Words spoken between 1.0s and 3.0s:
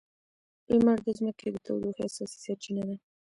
د ځمکې د تودوخې اساسي سرچینه ده.